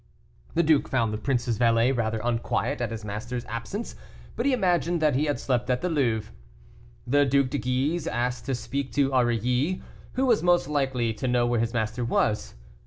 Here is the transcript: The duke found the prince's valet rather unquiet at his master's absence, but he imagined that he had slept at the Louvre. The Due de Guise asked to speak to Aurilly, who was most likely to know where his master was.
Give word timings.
The 0.55 0.63
duke 0.63 0.87
found 0.89 1.13
the 1.13 1.19
prince's 1.19 1.59
valet 1.59 1.91
rather 1.91 2.19
unquiet 2.23 2.81
at 2.81 2.89
his 2.89 3.05
master's 3.05 3.45
absence, 3.45 3.95
but 4.35 4.47
he 4.47 4.51
imagined 4.51 4.99
that 4.99 5.13
he 5.13 5.25
had 5.25 5.39
slept 5.39 5.69
at 5.69 5.81
the 5.81 5.89
Louvre. 5.89 6.33
The 7.05 7.23
Due 7.23 7.43
de 7.43 7.59
Guise 7.59 8.07
asked 8.07 8.47
to 8.47 8.55
speak 8.55 8.91
to 8.93 9.13
Aurilly, 9.13 9.83
who 10.13 10.25
was 10.25 10.41
most 10.41 10.67
likely 10.67 11.13
to 11.13 11.27
know 11.27 11.45
where 11.45 11.59
his 11.59 11.75
master 11.75 12.03
was. 12.03 12.55